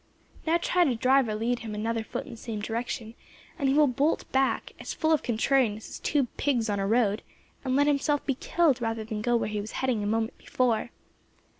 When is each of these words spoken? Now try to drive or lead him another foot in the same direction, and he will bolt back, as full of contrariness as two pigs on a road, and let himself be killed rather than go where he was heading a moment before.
Now 0.47 0.57
try 0.57 0.83
to 0.83 0.95
drive 0.95 1.27
or 1.29 1.35
lead 1.35 1.59
him 1.59 1.75
another 1.75 2.03
foot 2.03 2.25
in 2.25 2.31
the 2.31 2.37
same 2.37 2.59
direction, 2.59 3.13
and 3.59 3.69
he 3.69 3.75
will 3.75 3.85
bolt 3.85 4.25
back, 4.31 4.71
as 4.79 4.95
full 4.95 5.11
of 5.11 5.21
contrariness 5.21 5.87
as 5.89 5.99
two 5.99 6.25
pigs 6.37 6.71
on 6.71 6.79
a 6.79 6.87
road, 6.87 7.21
and 7.63 7.75
let 7.75 7.85
himself 7.85 8.25
be 8.25 8.33
killed 8.33 8.81
rather 8.81 9.03
than 9.03 9.21
go 9.21 9.35
where 9.35 9.47
he 9.47 9.61
was 9.61 9.73
heading 9.73 10.01
a 10.03 10.07
moment 10.07 10.39
before. 10.39 10.89